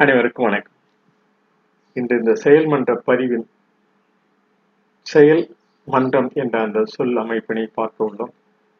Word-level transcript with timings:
அனைவருக்கும் 0.00 0.46
வணக்கம். 0.46 0.74
இன்று 1.96 2.14
இந்த 2.16 2.32
செயல்மன்ற 2.42 2.92
பதிவின் 3.06 3.46
செயல் 5.06 5.42
மன்றம் 5.88 6.30
என்ற 6.34 6.60
அந்த 6.62 6.84
சொல் 6.86 7.16
அமைப்பினை 7.16 7.64
பார்க்க 7.74 8.08
உள்ளோம். 8.08 8.34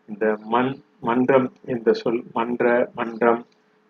இந்த 0.08 0.24
மண் 0.46 0.72
மன்றம் 1.00 1.48
என்ற 1.64 1.92
சொல் 1.94 2.23
மன்ற 2.32 2.64
மன்றம் 2.95 3.41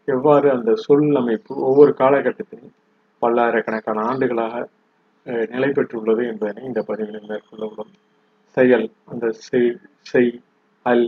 எவ்வாறு 0.08 0.50
அந்த 0.50 0.74
சொல் 0.76 1.16
அமைப்பு 1.16 1.52
ஒவ்வொரு 1.62 1.92
காலகட்டத்திலும் 1.94 2.74
பல்லாயிரக்கணக்கான 3.22 3.98
ஆண்டுகளாக 4.04 4.54
அஹ், 5.26 5.46
நிலை 5.48 5.68
பெற்றுள்ளது 5.70 6.22
என்பதனை 6.28 6.64
இந்த 6.64 6.80
பதிவில் 6.82 7.28
மேற்கொள்ள 7.28 7.64
உள்ளோம். 7.66 7.92
செயல் 8.56 8.88
அந்த 9.04 9.26
செய் 9.46 9.70
செய் 10.06 10.32
அல் 10.86 11.06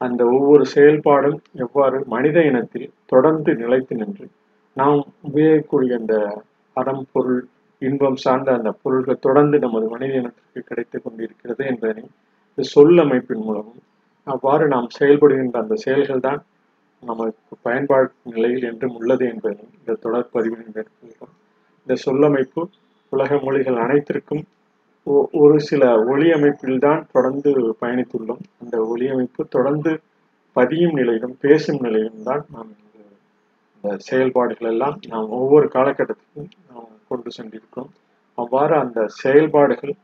அந்த 0.00 0.22
ஒவ்வொரு 0.32 0.64
செயல்பாடும் 0.74 1.36
எவ்வாறு 1.58 1.98
மனித 2.06 2.38
இனத்தில் 2.42 2.92
தொடர்ந்து 3.06 3.52
நிலைத்து 3.54 3.94
நின்று 3.96 4.26
நாம் 4.76 4.98
உபயோகிக்கக்கூடிய 5.22 5.94
அந்த 5.94 6.16
அறம் 6.76 7.06
பொருள் 7.12 7.40
இன்பம் 7.82 8.16
சார்ந்த 8.16 8.52
அந்த 8.52 8.70
பொருள்கள் 8.82 9.18
தொடர்ந்து 9.18 9.58
நமது 9.58 9.88
மனித 9.88 10.14
இனத்திற்கு 10.14 10.62
கிடைத்துக் 10.62 11.04
கொண்டிருக்கிறது 11.04 11.64
என்பதனை 11.64 12.04
இந்த 12.50 12.62
சொல் 12.68 12.98
அமைப்பின் 12.98 13.42
மூலமும் 13.42 13.80
அவ்வாறு 14.26 14.68
நாம் 14.68 14.88
செயல்படுகின்ற 14.98 15.58
அந்த 15.58 15.74
செயல்கள் 15.76 16.20
தான் 16.20 16.40
நமக்கு 17.02 17.32
பயன்பாடு 17.62 18.08
நிலையில் 18.24 18.62
என்றும் 18.62 18.96
உள்ளது 18.96 19.24
என்பதை 19.26 19.64
இந்த 19.78 19.94
தொடர் 19.94 20.30
பதிவில் 20.32 20.72
மேற்கொள்கிறோம் 20.74 21.34
இந்த 21.80 21.94
சொல்லமைப்பு 22.04 22.62
உலக 23.12 23.38
மொழிகள் 23.42 23.76
அனைத்திற்கும் 23.76 24.42
ஒ- 25.06 25.28
ஒரு 25.34 25.60
சில 25.60 25.82
ஒளி 26.04 26.32
அமைப்பில் 26.32 26.78
தான் 26.78 27.06
தொடர்ந்து 27.12 27.50
பயணித்துள்ளோம். 27.80 28.42
அந்த 28.60 28.86
ஒளி 28.86 29.08
அமைப்பு 29.08 29.48
தொடர்ந்து 29.48 29.92
பதியும் 30.56 30.92
நிலையிலும் 30.92 31.36
பேசும் 31.40 31.80
நிலையிலும் 31.80 32.22
தான் 32.22 32.44
நாம் 32.50 32.70
இந்த 33.84 33.96
செயல்பாடுகள் 34.08 34.70
எல்லாம் 34.72 34.96
நாம் 35.12 35.28
ஒவ்வொரு 35.38 35.66
காலகட்டத்துக்கும் 35.74 36.50
நாம் 36.70 36.90
கொண்டு 37.08 37.30
சென்றிருக்கிறோம். 37.36 37.92
அவ்வாறு 38.38 38.74
அந்த 38.74 39.00
செயல்பாடுகள் 39.22 39.94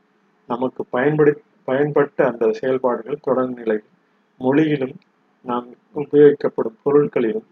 நமக்கு 0.48 0.82
பயன்படு 0.94 1.32
பயன்பட்ட 1.68 2.20
அந்த 2.30 2.46
செயல்பாடுகள் 2.60 3.24
தொடர்நிலையில் 3.26 3.86
மொழியிலும் 4.40 4.96
நாம் 5.46 5.66
உபயோகிக்கப்படும் 5.94 6.80
பொருட்களிலும் 6.84 7.48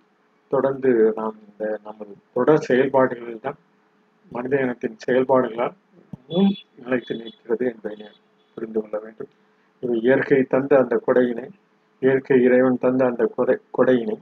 தொடர்ந்து 0.51 0.91
நாம் 1.19 1.37
இந்த 1.47 1.65
நமது 1.85 2.13
தொடர் 2.37 2.67
செயல்பாடுகளில் 2.69 3.45
தான் 3.47 3.59
மனித 4.33 4.55
இனத்தின் 4.65 5.01
செயல்பாடுகளால் 5.07 5.75
நிலைத்து 6.83 7.15
நிற்கிறது 7.21 7.65
என்பதை 7.73 7.97
புரிந்து 8.57 8.79
கொள்ள 8.81 8.97
வேண்டும். 9.05 9.31
இது 9.83 9.95
இயற்கை 10.07 10.41
தந்த 10.55 10.73
அந்த 10.83 10.95
கொடையினை 11.07 11.47
இயற்கை 12.03 12.37
இறைவன் 12.47 12.83
தந்த 12.85 13.03
அந்த 13.11 13.25
கொடை 13.37 13.57
கொடையினை 13.79 14.17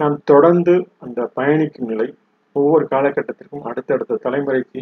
நாம் 0.00 0.16
தொடர்ந்து 0.24 0.74
அந்த 0.98 1.20
பயணிக்கும் 1.34 1.88
நிலை 1.88 2.08
ஒவ்வொரு 2.56 2.84
காலகட்டத்திற்கும் 2.86 3.66
அடுத்தடுத்த 3.66 4.20
தலைமுறைக்கு 4.24 4.80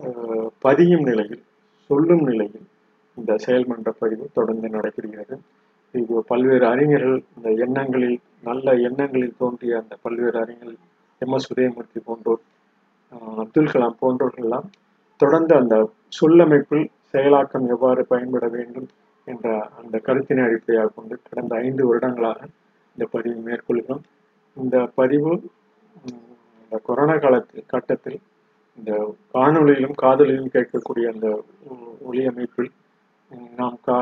ஆஹ், 0.00 0.48
பதியும் 0.58 1.04
நிலையில் 1.04 1.42
சொல்லும் 1.90 2.24
நிலையில் 2.24 2.64
இந்த 3.16 3.32
செயல்மன்ற 3.44 3.90
பதிவு 3.98 4.24
தொடர்ந்து 4.32 4.68
நடைபெறுகிறது. 4.68 5.34
இது 5.94 6.22
பல்வேறு 6.30 6.66
அறிஞர்கள் 6.66 7.20
இந்த 7.36 7.48
எண்ணங்களில் 7.64 8.16
நல்ல 8.42 8.68
எண்ணங்களில் 8.88 9.36
தோன்றிய 9.38 9.74
அந்த 9.80 9.94
பல்வேறு 10.02 10.38
அறிஞர்கள் 10.40 10.80
எம் 11.22 11.34
எஸ் 11.34 11.48
உதயமூர்த்தி 11.52 12.00
போன்றோர் 12.06 12.42
அப்துல் 13.42 13.72
கலாம் 13.72 13.98
போன்றோர்கள்லாம் 14.00 14.66
தொடர்ந்து 15.20 15.54
அந்த 15.60 15.74
சொல்லமைப்பில் 16.18 16.84
செயலாக்கம் 17.12 17.66
எவ்வாறு 17.68 18.02
பயன்பட 18.04 18.46
வேண்டும் 18.56 18.88
என்ற 19.26 19.46
அந்த 19.80 19.96
கருத்தினை 20.06 20.42
அடிப்படையாக 20.46 20.92
கொண்டு 20.96 21.14
கடந்த 21.22 21.54
ஐந்து 21.62 21.82
வருடங்களாக 21.88 22.40
இந்த 22.96 23.04
பதிவை 23.12 23.38
மேற்கொள்கிறோம். 23.46 24.02
இந்த 24.56 24.76
பதிவு 24.94 25.32
இந்த 26.62 26.76
கொரோனா 26.84 27.16
காலத்தில் 27.16 27.64
கட்டத்தில் 27.66 28.18
இந்த 28.78 28.92
காணொளியிலும் 29.34 29.98
காதலிலும் 30.02 30.54
கேட்கக்கூடிய 30.54 31.06
அந்த 31.10 31.28
ஒளி 31.68 31.82
ஒலி 32.04 32.22
அமைப்பில் 32.24 32.70
நாம் 33.58 33.76
கா 33.82 33.96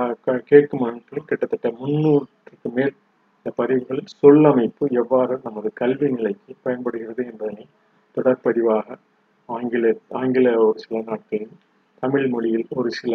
கேட்கும் 0.44 0.84
அமைப்பில் 0.84 1.28
கிட்டத்தட்ட 1.28 1.68
முன்னூற்றுக்கு 1.78 2.70
மேல் 2.70 2.94
இந்த 3.36 3.50
பதிவுகள் 3.56 4.02
சொல்லமைப்பு 4.20 4.86
எவ்வாறு 4.94 5.36
நமது 5.44 5.68
கல்வி 5.74 6.08
நிலைக்கு 6.10 6.52
பயன்படுகிறது 6.62 7.22
என்பதனை 7.24 7.64
தொடர்பதிவாக 8.16 8.96
ஆங்கில 9.48 9.94
ஆங்கில 10.12 10.48
ஒரு 10.64 10.78
சில 10.78 11.00
நாட்களில் 11.02 11.54
தமிழ் 12.02 12.26
மொழியில் 12.28 12.66
ஒரு 12.72 12.90
சில 12.92 13.14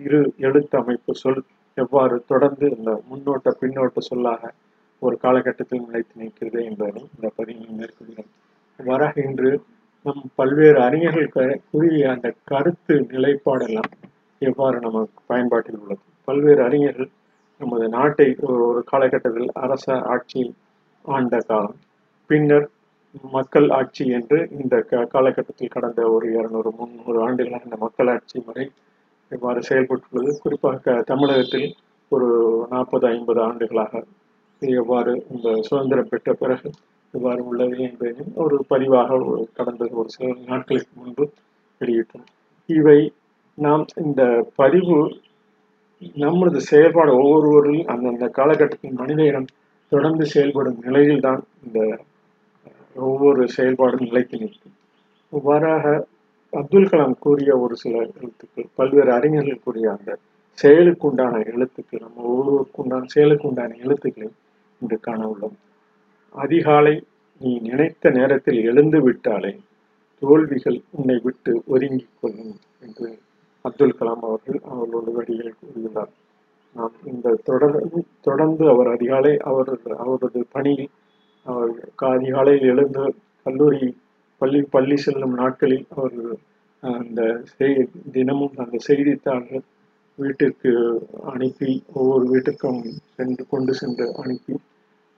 இரு 0.00 0.20
எழுத்து 0.38 0.76
அமைப்பு 0.78 1.12
சொல் 1.14 1.42
எவ்வாறு 1.76 2.16
தொடர்ந்து 2.26 2.66
இந்த 2.76 2.92
முன்னோட்ட 3.08 3.50
பின்னோட்ட 3.60 4.00
சொல்லாக 4.10 4.52
ஒரு 5.02 5.16
காலகட்டத்தில் 5.16 5.84
நிலைத்து 5.86 6.14
நிற்கிறது 6.14 6.64
என்பதனை 6.64 7.02
இந்த 7.14 7.32
பதிவில் 7.36 7.76
மேற்கொள்கிறோம் 7.78 8.30
வராக 8.78 9.20
இன்று 9.20 9.50
நம் 10.06 10.22
பல்வேறு 10.34 10.80
அறிஞர்கள் 10.82 11.60
கூறிய 11.70 12.10
அந்த 12.10 12.34
கருத்து 12.44 12.94
நிலைப்பாடெல்லாம் 13.10 13.90
எவ்வாறு 14.42 14.80
நமக்கு 14.80 15.20
பயன்பாட்டில் 15.26 15.78
உள்ளது? 15.78 16.02
பல்வேறு 16.24 16.62
அறிஞர்கள் 16.62 17.10
நமது 17.60 17.88
நாட்டை 17.88 18.36
ஒரு 18.40 18.66
ஒரு 18.66 18.84
காலகட்டத்தில் 18.84 19.50
அரச 19.54 19.86
ஆட்சி 20.04 20.42
ஆண்ட 21.04 21.38
காலம் 21.40 21.76
பின்னர் 22.30 22.66
மக்கள் 23.30 23.68
ஆட்சி 23.70 24.08
என்று 24.08 24.48
இந்த 24.52 24.80
க- 24.80 25.04
காலகட்டத்தில் 25.06 25.68
கடந்த 25.68 26.10
ஒரு 26.10 26.32
இருநூறு 26.32 26.70
முந்நூறு 26.70 27.22
ஆண்டுகளாக 27.22 27.64
இந்த 27.64 27.76
மக்கள் 27.76 28.08
ஆட்சி 28.08 28.42
முறை 28.46 28.64
எவ்வாறு 29.32 29.60
செயல்பட்டுள்ளது? 29.68 30.32
குறிப்பாக 30.42 31.02
தமிழகத்தில் 31.02 31.68
ஒரு 32.12 32.28
நாற்பது 32.70 33.06
ஐம்பது 33.06 33.40
ஆண்டுகளாக 33.42 34.02
இது 34.62 34.72
எவ்வாறு 34.74 35.12
இந்த 35.30 35.48
சுதந்திரம் 35.68 36.08
பெற்ற 36.08 36.30
பிறகு 36.34 36.68
எவ்வாறு 37.14 37.40
உள்ளது 37.44 37.76
என்பதையும் 37.78 38.32
ஒரு 38.34 38.56
பதிவாக 38.70 39.18
கடந்த 39.52 39.88
ஒரு 39.92 40.08
சில 40.08 40.32
நாட்களுக்கு 40.50 40.92
முன்பு 40.94 41.24
வெளியிட்டோம். 41.80 42.26
இவை 42.68 42.98
நாம் 43.58 43.84
இந்த 44.04 44.22
பதிவு 44.56 44.98
நமது 46.16 46.60
செயல்பாடு 46.60 47.12
ஒவ்வொருவரும் 47.14 47.82
அந்தந்த 47.86 48.26
காலகட்டத்தில் 48.28 48.98
மனித 49.00 49.20
இனம் 49.24 49.48
தொடர்ந்து 49.92 50.24
செயல்படும் 50.26 50.78
நிலையில்தான் 50.80 51.42
இந்த 51.64 51.78
ஒவ்வொரு 53.08 53.42
செயல்பாடும் 53.56 54.06
நிலைத்து 54.06 54.36
நிற்கும். 54.38 54.76
இவ்வாறாக 55.32 55.84
அப்துல் 56.52 56.90
கலாம் 56.92 57.18
கூறிய 57.18 57.50
ஒரு 57.58 57.74
சில 57.76 57.94
எழுத்துக்கள் 58.18 58.68
பல்வேறு 58.74 59.12
அறிஞர்கள் 59.12 59.64
கூறிய 59.64 59.88
அந்த 59.96 60.10
செயலுக்கு 60.58 61.06
உண்டான 61.08 61.42
எழுத்துக்கள் 61.52 62.04
நம்ம 62.06 62.24
ஒவ்வொருவருக்குண்டான 62.30 63.04
செயலுக்குண்டான 63.06 63.12
செயலுக்கு 63.14 63.48
உண்டான 63.48 63.76
எழுத்துக்களை 63.84 64.30
என்று 64.80 64.96
காண 65.00 65.20
உள்ளோம் 65.26 65.56
அதிகாலை 66.34 66.94
நீ 67.40 67.50
நினைத்த 67.58 68.10
நேரத்தில் 68.10 68.60
எழுந்து 68.62 68.98
விட்டாலே 69.02 69.52
தோல்விகள் 70.22 70.78
உன்னை 70.90 71.16
விட்டு 71.22 71.52
ஒதுங்கிக் 71.66 72.18
கொள்ளும் 72.20 72.54
என்று 72.80 73.08
அப்துல் 73.64 73.98
கலாம் 73.98 74.24
அவர்கள் 74.28 74.58
அவர்களோட 74.70 75.08
வழியில் 75.12 75.58
கூறியுள்ளார். 75.60 76.12
நாம் 76.76 76.96
இந்த 77.04 77.34
தொடர்ந்து 77.44 78.00
தொடர்ந்து 78.20 78.64
அவர் 78.68 78.88
அதிகாலை 78.88 79.32
அவரது 79.50 79.90
அவரது 79.96 80.40
பணியில் 80.52 80.90
அவர் 81.46 81.72
அதிகாலையில் 82.12 82.68
எழுந்து 82.72 83.04
கல்லூரி 83.46 83.84
பள்ளி 84.40 84.60
பள்ளி 84.70 84.96
செல்லும் 84.96 85.34
நாட்களில் 85.34 85.86
அவர் 85.96 86.18
அந்த 86.82 87.20
செய்தி 87.56 87.82
தினமும் 88.12 88.54
அந்த 88.56 88.76
செய்தித்தாள்கள் 88.78 89.64
வீட்டிற்கு 90.20 90.72
அனுப்பி 91.24 91.70
ஒவ்வொரு 91.94 92.24
வீட்டுக்கும் 92.28 92.80
சென்று 93.14 93.44
கொண்டு 93.48 93.72
சென்று 93.74 94.06
அனுப்பி 94.16 94.54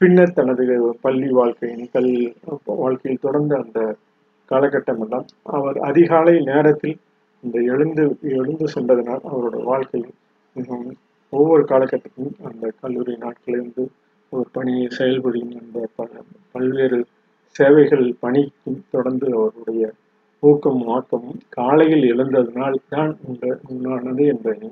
பின்னர் 0.00 0.32
தனது 0.32 0.64
பள்ளி 1.00 1.28
வாழ்க்கையின் 1.32 1.90
கல் 1.92 2.12
வாழ்க்கையில் 2.76 3.22
தொடர்ந்த 3.22 3.54
அந்த 3.56 3.80
காலகட்டம் 4.50 5.00
எல்லாம் 5.00 5.26
அவர் 5.52 5.78
அதிகாலை 5.82 6.34
நேரத்தில் 6.42 6.96
இந்த 7.44 7.58
எழுந்து 7.68 8.02
எழுந்து 8.32 8.66
சென்றதனால் 8.68 9.22
அவரோட 9.28 9.56
வாழ்க்கையில் 9.64 10.14
மிகவும் 10.56 10.92
ஒவ்வொரு 11.32 11.62
காலகட்டத்திலும் 11.64 12.36
அந்த 12.44 12.72
கல்லூரி 12.80 13.14
நாட்களிலிருந்து 13.16 13.84
ஒரு 14.32 14.46
பணியை 14.52 14.86
செயல்படும் 14.90 15.50
அந்த 15.56 15.78
பல 15.96 16.10
பல்வேறு 16.52 16.98
சேவைகள் 17.54 18.06
பணிக்கும் 18.20 18.78
தொடர்ந்து 18.90 19.26
அவருடைய 19.32 19.86
ஊக்கமும் 20.42 20.88
ஆக்கமும் 20.88 21.40
காலையில் 21.50 22.04
எழுந்ததனால் 22.04 22.78
தான் 22.88 23.12
உண்ட 23.26 23.46
உண்டானது 23.68 24.24
என்பதை 24.26 24.70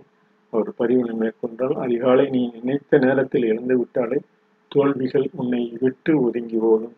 அவர் 0.53 0.71
பதிவினை 0.79 1.15
மேற்கொண்டால் 1.15 1.75
அதிகாலை 1.77 2.25
நீ 2.31 2.41
நினைத்த 2.53 2.99
நேரத்தில் 2.99 3.47
எழுந்து 3.47 3.75
விட்டாலே 3.79 4.19
தோல்விகள் 4.73 5.27
உன்னை 5.35 5.63
விட்டு 5.81 6.13
ஒதுங்கி 6.21 6.59
ஓடும் 6.63 6.97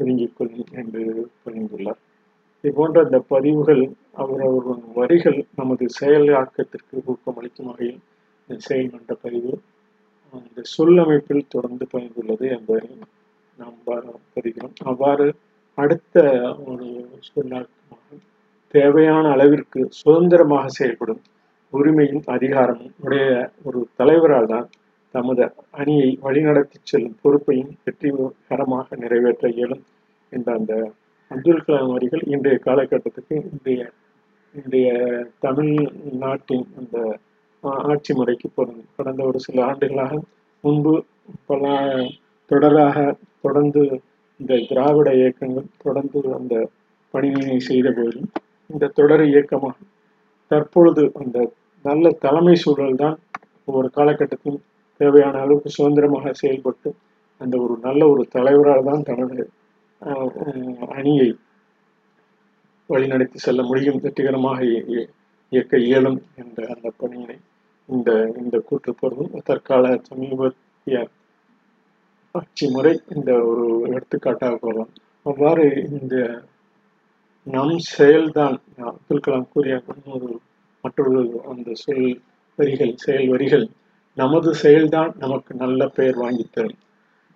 ஒதுங்கிக் 0.00 0.36
கொள்ளும் 0.36 0.72
என்று 0.74 1.02
பதிந்துள்ளார் 1.44 2.00
இதுபோன்ற 2.64 2.98
இந்த 3.02 3.18
பதிவுகள் 3.28 3.82
அவரவரின் 4.16 4.84
வரிகள் 4.94 5.38
நமது 5.54 5.84
செயலாக்கத்திற்கு 6.00 6.96
ஊக்கமளிக்கும் 7.06 7.68
வகையில் 7.70 8.00
இந்த 8.48 8.58
செயல்மன்ற 8.68 9.14
பதிவு 9.22 9.52
இந்த 10.44 10.62
சொல்லமைப்பில் 10.76 11.50
தொடர்ந்து 11.50 11.86
பயந்துள்ளது 11.92 12.46
என்பதை 12.48 12.88
நாம் 13.58 13.76
பதிகிறோம் 14.34 14.76
அவ்வாறு 14.84 15.26
அடுத்த 15.78 16.16
ஒரு 16.64 16.86
சொல்லாக்கமாக 17.28 18.18
தேவையான 18.74 19.24
அளவிற்கு 19.30 19.80
சுதந்திரமாக 19.94 20.66
செயல்படும் 20.74 21.22
உரிமையும் 21.74 22.24
அதிகாரமும் 22.26 22.94
உடைய 23.00 23.26
ஒரு 23.64 23.86
தலைவரால் 23.96 24.46
தான் 24.46 24.66
தமது 25.14 25.42
அணியை 25.70 26.18
வழிநடத்தி 26.22 26.78
செல்லும் 26.82 27.18
பொறுப்பையும் 27.22 27.72
வெற்றிகரமாக 27.84 28.96
நிறைவேற்ற 28.96 29.48
இயலும் 29.48 29.84
என்ற 30.32 30.48
அந்த 30.54 30.72
அப்துல் 31.30 31.64
கலாம் 31.64 31.90
அவர்கள் 31.90 32.24
இன்றைய 32.26 32.56
காலகட்டத்துக்கு 32.64 33.36
இன்றைய 33.50 33.82
இன்றைய 34.54 34.88
தமிழ்நாட்டின் 35.38 36.66
அந்த 36.76 36.96
ஆட்சி 37.84 38.12
முறைக்கு 38.14 38.48
பொருந்தும். 38.54 38.90
கடந்த 38.96 39.22
ஒரு 39.24 39.38
சில 39.38 39.58
ஆண்டுகளாக 39.64 40.14
முன்பு 40.64 40.94
பல 41.46 41.64
தொடராக 42.50 42.96
தொடர்ந்து 43.40 43.82
இந்த 44.40 44.54
திராவிட 44.68 45.08
இயக்கங்கள் 45.14 45.74
தொடர்ந்து 45.78 46.20
அந்த 46.34 46.54
பணியினை 47.14 47.58
செய்த 47.62 47.88
போதும் 47.90 48.28
இந்த 48.70 48.92
தொடர் 48.94 49.24
இயக்கமாக 49.26 49.76
தற்பொழுது 50.50 51.04
அந்த 51.14 51.36
நல்ல 51.84 52.10
தலைமை 52.18 52.54
சூழல் 52.54 52.96
தான் 52.96 53.16
ஒவ்வொரு 53.64 53.88
காலகட்டத்திலும் 53.90 54.62
தேவையான 55.00 55.40
அளவுக்கு 55.40 55.70
சுதந்திரமாக 55.70 56.32
செயல்பட்டு 56.32 56.90
அந்த 57.40 57.54
ஒரு 57.58 57.74
நல்ல 57.82 58.02
ஒரு 58.08 58.22
தலைவரால் 58.28 58.88
தான் 58.88 59.02
தனது 59.02 59.38
அணியை 60.90 61.28
வழிநடத்தி 62.90 63.38
செல்ல 63.38 63.60
முடியும் 63.62 64.00
வெற்றிகரமாக 64.00 64.60
இயக்க 65.52 65.76
இயலும் 65.78 66.20
என்ற 66.34 66.60
அந்த 66.68 66.88
பணியினை 66.96 67.36
இந்த 67.88 68.10
இந்த 68.36 68.56
கூற்றுப்பொருளும் 68.68 69.44
தற்கால 69.44 69.84
சமீபத்திய 70.08 70.98
ஆட்சி 72.34 72.66
முறை 72.70 72.94
இந்த 73.08 73.30
ஒரு 73.42 73.66
எடுத்துக்காட்டாக 73.88 74.56
கூறலாம் 74.56 74.92
அவ்வாறு 75.26 75.66
இந்த 75.90 76.14
நம் 77.46 77.78
செயல்தான் 77.90 78.56
அப்துல் 78.88 79.24
கலாம் 79.24 79.50
கூறிய 79.52 79.76
ஒரு 80.16 80.28
மற்றொரு 80.84 81.20
அந்த 81.50 81.70
சொல் 81.82 82.08
வரிகள் 82.58 82.94
செயல் 83.04 83.28
வரிகள் 83.32 83.66
நமது 84.16 84.50
செயல்தான் 84.62 85.12
நமக்கு 85.22 85.52
நல்ல 85.62 85.86
பெயர் 85.96 86.18
வாங்கித்தரும் 86.24 86.80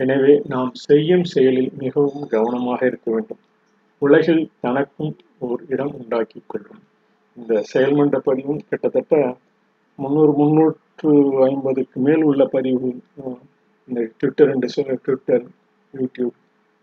எனவே 0.00 0.32
நாம் 0.52 0.72
செய்யும் 0.86 1.24
செயலில் 1.32 1.70
மிகவும் 1.82 2.26
கவனமாக 2.34 2.80
இருக்க 2.90 3.08
வேண்டும். 3.14 3.40
உலகில் 4.02 4.42
தனக்கும் 4.64 5.14
ஒரு 5.46 5.62
இடம் 5.68 5.94
உண்டாக்கி 6.00 6.40
கொள்ளும். 6.46 6.82
இந்த 7.36 7.52
செயல்மன்ற 7.72 8.16
பதிவும் 8.28 8.60
கிட்டத்தட்ட 8.68 9.14
முந்நூறு 9.98 10.32
முன்னூற்று 10.40 11.12
ஐம்பதுக்கு 11.48 11.98
மேல் 12.06 12.24
உள்ள 12.30 12.42
பதிவு. 12.54 12.90
இந்த 13.88 14.00
ட்விட்டர் 14.18 14.52
என்று 14.54 14.68
சொல்ல 14.68 14.96
ட்விட்டர் 15.04 15.44
யூடியூப் 15.94 16.36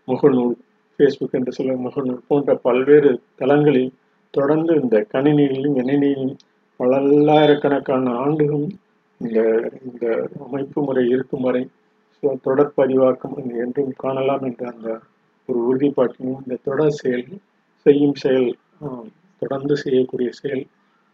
முகநூல் 0.08 0.54
ஃபேஸ்புக் 0.98 1.36
என்று 1.38 1.52
சொல்ல 1.52 1.72
முகநூல் 1.86 2.20
போன்ற 2.28 2.50
பல்வேறு 2.66 3.10
தளங்களில் 3.40 3.92
தொடர்ந்து 4.34 4.72
இந்த 4.82 4.96
கணினியிலும் 5.12 5.76
எண்ணெயிலும் 5.82 6.34
பல்லாயிரக்கணக்கான 6.80 8.12
ஆண்டுகளும் 8.16 8.68
இந்த 9.20 9.40
இந்த 9.84 10.06
அமைப்பு 10.46 10.80
முறை 10.82 11.04
இருக்கும் 11.06 11.44
வரை 11.44 11.62
தொடர் 12.44 12.76
பதிவாக்கம் 12.76 13.36
என்றும் 13.60 13.92
காணலாம் 13.96 14.44
என்ற 14.44 14.64
அந்த 14.66 14.88
ஒரு 15.48 15.58
உறுதிப்பாட்டினையும் 15.62 16.42
இந்த 16.42 16.56
தொடர் 16.64 16.96
செயல் 16.96 17.26
செய்யும் 17.86 18.16
செயல் 18.16 18.48
தொடர்ந்து 19.42 19.74
செய்யக்கூடிய 19.76 20.30
செயல் 20.32 20.64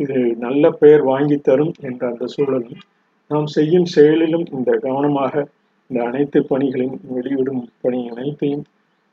இது 0.00 0.18
நல்ல 0.36 0.64
பெயர் 0.72 1.02
வாங்கி 1.02 1.38
தரும் 1.40 1.74
என்ற 1.80 2.02
அந்த 2.08 2.26
சூழலில் 2.26 2.82
நாம் 3.30 3.48
செய்யும் 3.48 3.88
செயலிலும் 3.88 4.46
இந்த 4.52 4.70
கவனமாக 4.78 5.34
இந்த 5.90 5.98
அனைத்து 6.04 6.38
பணிகளையும் 6.42 7.00
வெளியிடும் 7.10 7.62
பணி 7.80 7.98
அனைத்தையும் 8.08 8.64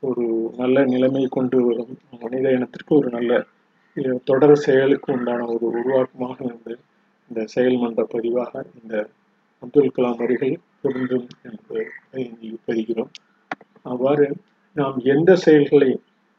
ஒரு 0.02 0.24
நல்ல 0.56 0.84
நிலைமை 0.84 1.24
கொண்டு 1.28 1.58
வரும் 1.60 1.94
மனித 2.22 2.46
இனத்திற்கு 2.50 2.92
ஒரு 2.94 3.08
நல்ல 3.10 3.32
தொடர் 4.24 4.54
செயலுக்கு 4.56 5.08
உண்டான 5.12 5.46
ஒரு 5.46 5.66
உருவாக்கமாக 5.70 6.36
இருந்து 6.44 6.74
இந்த 7.30 7.40
செயல்மன்ற 7.54 8.02
பதிவாக 8.12 8.62
இந்த 8.80 8.94
அப்துல் 9.62 9.94
கலாம் 9.96 10.18
அவர்கள் 10.18 10.54
பொருந்தும் 10.82 11.26
என்று 11.42 11.80
பதிகிறோம் 12.66 13.10
அவ்வாறு 13.82 14.26
நாம் 14.76 14.98
எந்த 15.04 15.30
செயல்களை 15.36 15.90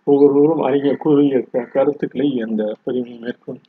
ஒவ்வொருவரும் 0.08 0.64
அறிஞர் 0.64 0.98
கூறிய 0.98 1.42
கருத்துக்களை 1.74 2.28
அந்த 2.40 2.64
பதிவு 2.84 3.14
மேற்கொண்டு 3.16 3.68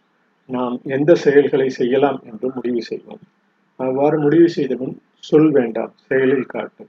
நாம் 0.51 0.77
எந்த 0.89 1.13
செயல்களை 1.15 1.69
செய்யலாம் 1.71 2.19
என்று 2.23 2.47
முடிவு 2.55 2.81
செய்வோம். 2.83 3.23
அவ்வாறு 3.81 4.17
முடிவு 4.19 4.49
செய்தபின் 4.49 4.95
சொல் 5.25 5.51
வேண்டாம் 5.51 5.93
செயலில் 6.07 6.47
காட்டு. 6.47 6.85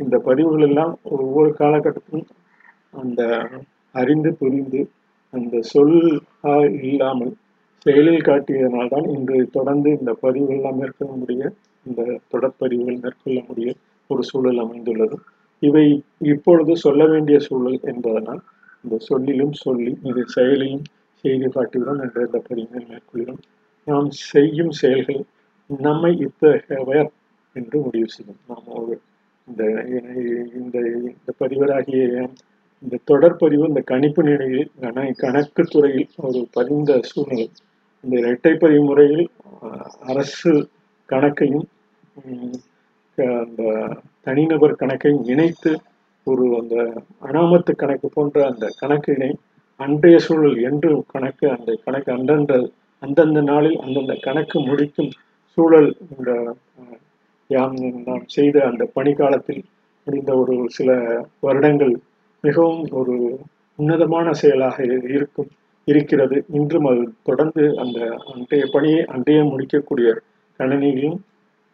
இந்த 0.00 0.16
பதிவுகள் 0.18 0.64
எல்லாம் 0.68 0.92
ஒவ்வொரு 1.16 1.50
காலகட்டத்திலும் 1.58 2.28
அந்த 2.92 3.20
அறிந்து 3.94 4.30
புரிந்து 4.34 4.80
அந்த 5.32 5.60
சொல் 5.72 5.96
இல்லாமல் 6.82 7.32
செயலில் 7.86 8.26
காட்டியதனால்தான் 8.28 9.06
இன்று 9.14 9.38
தொடர்ந்து 9.52 9.88
இந்த 9.98 10.12
பதிவுகள்லாம் 10.22 10.78
மேற்கொள்ள 10.80 11.12
முடிய 11.16 11.42
இந்த 11.86 12.02
தொடர்பதிவுகள் 12.32 13.02
மேற்கொள்ள 13.04 13.38
முடிய 13.48 13.68
ஒரு 14.10 14.22
சூழல் 14.22 14.62
அமைந்துள்ளது. 14.64 15.16
இவை 15.62 15.84
இப்பொழுது 16.32 16.72
சொல்ல 16.76 17.02
வேண்டிய 17.06 17.36
சூழல் 17.38 17.78
என்பதனால் 17.92 18.42
இந்த 18.84 18.96
சொல்லிலும் 19.08 19.54
சொல்லி 19.64 19.92
இது 20.10 20.22
செயலிலும் 20.26 20.84
செய்து 21.24 21.46
காட்டுகிறோம் 21.48 22.00
என்ற 22.04 22.18
இந்த 22.28 22.38
பதிவுகள் 22.48 22.88
மேற்கொள்கிறோம் 22.90 23.40
நாம் 23.88 24.10
செய்யும் 24.30 24.72
செயல்கள் 24.80 25.22
நம்மை 25.70 26.12
இத்தகையவர் 26.26 27.10
என்று 27.56 27.76
முடிவு 27.86 28.08
செய்யும். 28.16 28.40
நாம் 28.48 28.68
ஒரு 28.80 28.94
இந்த 29.48 29.62
இந்த 30.60 30.76
இந்த 31.10 31.30
பதிவராகிய 31.40 32.04
இந்த 32.86 32.96
தொடர்பதிவு 33.10 33.64
இந்த 33.70 33.80
கணிப்பு 33.90 34.22
நிலையில் 34.22 34.68
கண 34.82 34.98
கணக்கு 35.22 35.62
துறையில் 35.66 36.08
ஒரு 36.26 36.40
பதிந்த 36.56 36.90
சூழ்நிலை. 37.10 37.46
இந்த 38.04 38.14
இரட்டைப்பதிவு 38.22 38.82
முறையில் 38.90 39.24
அரசு 40.10 40.52
கணக்கையும் 41.08 41.66
உம், 42.20 42.54
அந்த 43.38 43.62
தனிநபர் 44.26 44.80
கணக்கையும் 44.82 45.26
இணைத்து 45.32 45.72
ஒரு 46.26 46.44
அந்த 46.60 46.76
அனாமத்து 47.26 47.72
கணக்கு 47.82 48.08
போன்ற 48.14 48.38
அந்த 48.50 48.66
கணக்கினை 48.80 49.30
அன்றைய 49.80 50.18
சூழல் 50.26 50.58
என்று 50.68 50.90
கணக்கு 51.14 51.46
அந்த 51.56 51.70
கணக்கு 51.84 52.10
அந்தந்த 52.16 52.54
அந்தந்த 53.02 53.40
நாளில் 53.50 53.78
அந்தந்த 53.84 54.14
கணக்கு 54.26 54.58
முடிக்கும் 54.68 55.10
சூழல் 55.58 55.90
இந்த 56.08 56.30
யாம் 57.50 57.76
நாம் 58.06 58.24
செய்த 58.36 58.56
அந்த 58.70 58.84
பணிக்காலத்தில் 58.96 59.62
முடிந்த 60.06 60.32
ஒரு 60.42 60.54
சில 60.76 60.90
வருடங்கள் 61.40 61.94
மிகவும் 62.46 62.82
ஒரு 62.92 63.14
உன்னதமான 63.78 64.28
செயலாக 64.32 64.76
இருக்கும் 65.16 65.50
இருக்கிறது. 65.88 66.36
இன்றும் 66.58 66.86
அது 66.90 67.02
தொடர்ந்து 67.22 67.64
அந்த 67.82 67.98
அன்றைய 68.32 68.64
பணியை 68.72 69.02
அன்றைய 69.14 69.40
முடிக்கக்கூடிய 69.44 70.08
கணினியிலும் 70.60 71.18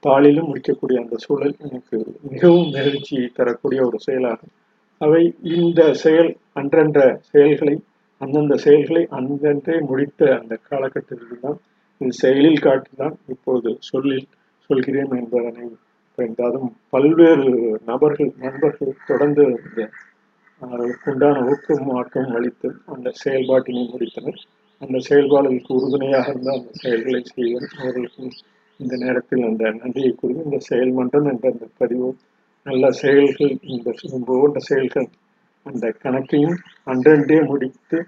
தாளிலும் 0.02 0.48
முடிக்கக்கூடிய 0.48 0.96
அந்த 1.02 1.16
சூழல் 1.16 1.56
எனக்கு 1.60 1.96
மிகவும் 2.30 2.68
மகிழ்ச்சி 2.68 3.18
தரக்கூடிய 3.32 3.80
ஒரு 3.84 3.98
செயலாகும். 3.98 4.52
அவை 5.00 5.22
இந்த 5.54 5.80
செயல் 6.02 6.30
அன்றன்ற 6.60 7.00
செயல்களை 7.30 7.76
அந்தந்த 8.20 8.56
செயல்களை 8.64 9.02
அன்றன்றே 9.10 9.76
முடித்த 9.88 10.22
அந்த 10.38 10.54
காலகட்டத்தில் 10.68 11.40
தான் 11.40 11.58
இது 12.00 12.12
செயலில் 12.20 12.62
காட்டிதான் 12.62 13.16
இப்போது 13.26 13.70
சொல்லில் 13.88 14.28
சொல்கிறேன் 14.70 15.12
என்பதனை 15.18 15.64
இருந்தாலும் 16.18 16.68
பல்வேறு 16.88 17.46
நபர்கள் 17.86 18.30
நண்பர்கள் 18.38 18.98
தொடர்ந்து 19.06 19.44
இந்த 19.60 19.82
அதற்குண்டான 20.62 21.42
ஊக்கமாக்கம் 21.52 22.34
அளித்து 22.34 22.68
அந்த 22.86 23.12
செயல்பாட்டினை 23.24 23.82
முடித்தனர். 23.92 24.40
அந்த 24.82 24.98
செயல்பாடுகளுக்கு 25.08 25.72
உறுதுணையாக 25.76 26.30
இருந்த 26.30 26.50
அந்த 26.52 26.70
செயல்களை 26.72 27.20
செய்வோம் 27.24 27.68
அவர்களுக்கு 27.78 28.24
இந்த 28.80 28.94
நேரத்தில் 28.96 29.44
அந்த 29.44 29.64
நன்றியை 29.70 30.12
கூறி 30.12 30.34
இந்த 30.44 30.58
செயல்மன்றம் 30.70 31.28
என்ற 31.30 31.44
அந்த 31.50 31.66
பதிவு 31.76 32.08
நல்ல 32.66 32.90
செயல்கள் 32.92 33.58
இந்த 33.66 33.94
போன்ற 34.24 34.58
செயல்கள் 34.60 35.08
அந்த 35.66 35.94
கணக்கையும் 36.02 36.56
அன்றன்றே 36.86 37.46
முடித்து 37.46 37.98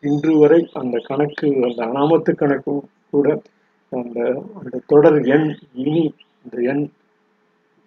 இன்று 0.00 0.38
வரை 0.38 0.60
அந்த 0.72 0.96
கணக்கு 1.04 1.48
அந்த 1.62 1.80
அனாமத்து 1.84 2.32
கணக்கும் 2.34 2.82
கூட 3.10 3.42
அந்த 3.92 4.18
அந்த 4.54 4.82
தொடர் 4.86 5.20
எண் 5.24 5.48
இனி 5.72 6.04
இந்த 6.44 6.56
எண் 6.72 6.84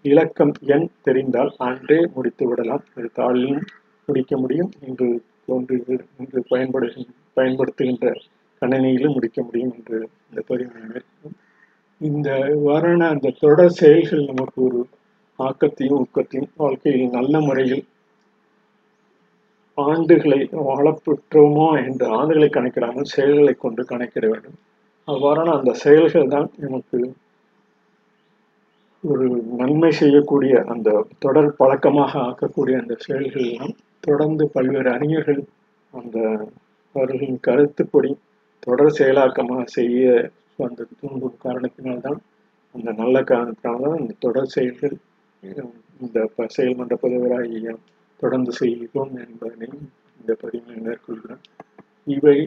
இலக்கம் 0.01 0.53
எண் 0.65 0.87
தெரிந்தால் 1.01 1.51
அன்றே 1.57 1.99
முடித்து 2.15 2.47
விடலாம். 2.47 2.83
இது 2.95 3.09
தாளிலும் 3.15 3.65
முடிக்க 4.07 4.33
முடியும். 4.37 4.71
இன்று 4.87 5.07
தோன்றுகிற 5.45 5.99
இன்று 6.19 6.41
பயன்படு 6.49 6.87
பயன்படுத்துகின்ற 7.37 8.11
கணினியிலும் 8.61 9.15
முடிக்க 9.15 9.39
முடியும் 9.43 9.73
என்று 9.77 9.97
இந்த 10.29 10.41
பதிவு 10.47 10.69
மேற்கொள்ளும் 10.91 11.35
இந்த 12.01 12.29
வாரான 12.65 13.07
அந்த 13.13 13.33
தொடர் 13.43 13.77
செயல்கள் 13.79 14.23
நமக்கு 14.25 14.59
ஒரு 14.67 14.79
ஆக்கத்தையும் 15.39 15.99
ஊக்கத்தையும் 16.03 16.51
வாழ்க்கையில் 16.57 17.15
நல்ல 17.17 17.39
முறையில் 17.39 17.83
ஆண்டுகளை 19.77 20.39
வாழப்பெற்றோமா 20.67 21.67
என்ற 21.87 22.03
ஆண்டுகளை 22.19 22.49
கணக்கிடாமல் 22.49 23.11
செயல்களை 23.15 23.53
கொண்டு 23.55 23.81
கணக்கிட 23.85 24.25
வேண்டும். 24.31 24.57
அவ்வாறான 25.07 25.53
அந்த 25.57 25.73
செயல்கள் 25.83 26.31
தான் 26.35 26.47
நமக்கு 26.57 26.99
ஒரு 29.03 29.25
நன்மை 29.59 29.91
செய்யக்கூடிய 29.91 30.53
அந்த 30.73 30.89
தொடர் 31.19 31.51
பழக்கமாக 31.59 32.13
ஆக்கக்கூடிய 32.19 32.77
அந்த 32.81 32.95
செயல்கள் 33.05 33.45
எல்லாம் 33.49 33.75
தொடர்ந்து 34.03 34.43
பல்வேறு 34.47 34.89
அறிஞர்கள் 34.89 35.41
அந்த 35.93 36.17
அவர்களின் 36.95 37.39
கருத்துப்படி 37.39 38.11
தொடர் 38.59 38.97
செயலாக்கமாக 38.97 39.65
செய்ய 39.69 40.05
அந்த 40.59 40.87
தூண்டும் 40.91 41.41
காரணத்தினால்தான் 41.43 42.19
அந்த 42.75 42.89
நல்ல 42.91 43.17
காரணத்தினால்தான் 43.23 43.99
அந்த 43.99 44.17
தொடர் 44.19 44.53
செயல்கள் 44.53 44.95
இந்த 46.01 46.27
செயல்மன்ற 46.49 46.95
புதவராகிய 46.95 47.75
தொடர்ந்து 48.19 48.51
செய்கிறோம் 48.51 49.13
என்பதனை 49.17 49.69
இந்த 50.19 50.31
பதிவினை 50.41 50.79
மேற்கொள்கிறோம் 50.81 51.43
இவை 52.07 52.37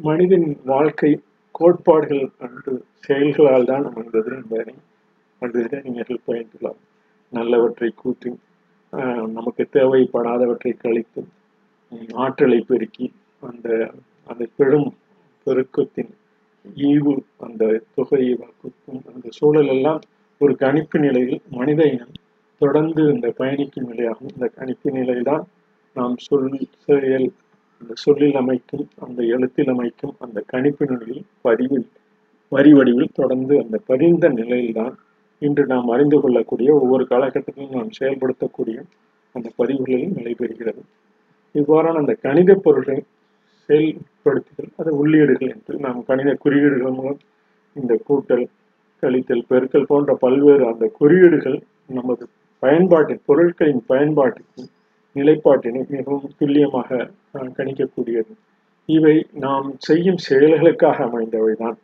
மனிதன் 0.00 0.48
வாழ்க்கை 0.64 1.12
கோட்பாடுகள் 1.54 2.30
அன்று 2.38 2.74
செயல்களால் 3.00 3.64
தான் 3.64 3.84
அமைந்தது 3.84 4.30
என்பதனை 4.36 4.74
பண்டித 5.42 5.80
நீங்கள் 5.84 6.24
பயந்துள்ளார் 6.26 6.80
நல்லவற்றை 7.32 7.90
கூட்டி 7.94 8.30
நமக்கு 9.26 9.68
தேவைப்படாதவற்றை 9.72 10.72
கழித்து 10.76 11.22
ஆற்றலை 12.14 12.60
பெருக்கி 12.60 13.12
அந்த 13.40 13.92
அந்த 14.24 14.48
பெரும் 14.56 14.94
பெருக்கத்தின் 15.46 16.12
ஈவு 16.76 17.14
அந்த 17.38 17.82
தொகையை 17.94 18.34
வாக்குக்கும் 18.38 19.00
அந்த 19.14 19.28
சூழல் 19.30 19.68
எல்லாம் 19.68 20.00
ஒரு 20.38 20.56
கணிப்பு 20.56 20.98
நிலையில் 20.98 21.40
மனித 21.50 21.82
இனம் 21.84 22.18
தொடர்ந்து 22.58 23.02
இந்த 23.12 23.28
பயணிக்கும் 23.30 23.88
நிலையாகும். 23.92 24.32
இந்த 24.34 24.46
கணிப்பு 24.48 24.90
நிலைதான் 24.90 25.44
நாம் 25.94 26.16
சொல் 26.16 26.68
செயல் 26.78 27.32
அந்த 27.82 27.92
சொல்லில் 27.94 28.34
அமைக்கும் 28.34 28.88
அந்த 28.98 29.22
எழுத்தில் 29.24 29.68
அமைக்கும் 29.68 30.14
அந்த 30.18 30.42
கணிப்பு 30.46 30.86
நிலையில் 30.86 31.24
பதிவில் 31.42 31.88
வரி 32.48 32.72
வடிவில் 32.72 33.14
தொடர்ந்து 33.14 33.54
அந்த 33.62 33.80
பதிந்த 33.86 34.28
நிலையில்தான் 34.28 34.94
இன்று 35.42 35.64
நாம் 35.66 35.88
அறிந்து 35.88 36.18
கொள்ளக்கூடிய 36.20 36.70
ஒவ்வொரு 36.74 37.04
காலகட்டத்திலும் 37.10 37.74
நாம் 37.76 37.90
செயல்படுத்தக்கூடிய 37.98 38.76
அந்த 39.34 39.48
பதிவுகளில் 39.56 40.16
நடைபெறுகிறது 40.16 40.82
இவ்வாறான 41.54 42.00
அந்த 42.02 42.14
கணித 42.22 42.52
பொருளை 42.56 42.96
செயல்படுத்துதல் 43.68 44.72
அது 44.76 44.90
உள்ளீடுகள் 44.96 45.52
என்று 45.54 45.74
நாம் 45.78 46.00
கணித 46.04 46.30
குறியீடுகள் 46.34 46.96
மூலம் 46.98 47.20
இந்த 47.76 47.92
கூட்டல் 48.08 48.44
கழித்தல் 49.02 49.48
பெருக்கல் 49.48 49.88
போன்ற 49.88 50.12
பல்வேறு 50.14 50.64
அந்த 50.66 50.84
குறியீடுகள் 50.98 51.58
நமது 51.90 52.24
பயன்பாட்டின் 52.62 53.22
பொருட்களின் 53.26 53.82
பயன்பாட்டுக்கும் 53.86 54.70
நிலைப்பாட்டினை 55.16 55.80
மிகவும் 55.88 56.34
துல்லியமாக 56.38 57.08
கணிக்கக்கூடியது. 57.56 58.32
இவை 58.88 59.14
நாம் 59.38 59.68
செய்யும் 59.78 60.20
செயல்களுக்காக 60.28 60.98
அமைந்தவைதான். 61.08 61.76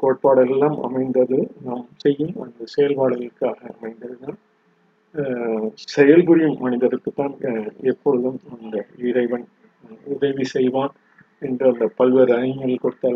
கோட்பாடெல்லாம் 0.00 0.78
அமைந்தது. 0.82 1.38
நாம் 1.64 1.86
செய்யும் 1.96 2.36
அந்த 2.42 2.64
செயல்பாடுகளுக்காக 2.76 3.60
அமைந்ததுதான். 3.74 4.38
அஹ், 5.14 5.66
செயல்புரியும் 5.94 6.58
மனிதருக்கு 6.58 7.12
தான் 7.12 7.34
எப்பொழுதும் 7.84 8.40
அந்த 8.56 8.76
இறைவன் 9.04 9.46
உதவி 10.14 10.44
செய்வான் 10.54 10.94
என்று 11.42 11.66
அந்த 11.68 11.86
பல்வேறு 11.96 12.32
அறிஞர்கள் 12.36 12.84
கொடுத்த 12.84 13.06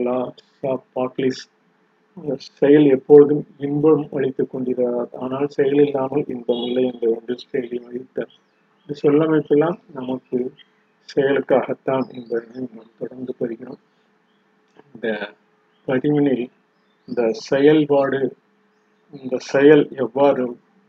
செயல் 2.59 2.87
எப்பொழுதும் 2.91 3.45
இன்பம் 3.59 4.05
அளித்துக் 4.13 4.51
கொண்டிருக்கிறார் 4.51 5.11
ஆனால் 5.21 5.49
செயல் 5.49 5.81
இல்லாமல் 5.85 6.25
இன்பம் 6.29 6.63
இல்லை 6.65 6.85
என்ற 6.85 7.07
ஒன்று 7.11 7.37
செயலி 7.45 7.79
அளித்தார் 7.87 8.33
இந்த 8.79 8.95
சொல்லமைப்பெல்லாம் 9.03 9.79
நமக்கு 9.93 10.39
செயலுக்காகத்தான் 11.09 12.07
என்பதை 12.15 12.41
நாம் 12.69 12.95
தொடர்ந்து 12.99 13.35
பெறுகிறோம் 13.41 13.81
இந்த 14.87 15.09
பதிவினில் 15.89 16.47
இந்த 17.21 17.33
செயல்பாடு 17.49 18.19
இந்த 19.15 19.37
செயல் 19.45 19.83
எவ்வாறு 19.97 20.45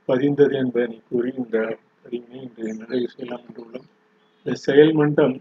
பதிந்தது 0.10 0.54
என்பதனை 0.56 0.98
கூறி 1.10 1.30
இந்த 1.38 1.58
பதிவினை 2.04 2.38
இன்று 2.42 2.68
நிறைவு 2.78 3.08
செய்யலாம் 3.08 3.42
என்று 3.48 3.82
இந்த 4.38 4.54
செயல் 4.58 4.94
மன்றம் 4.94 5.36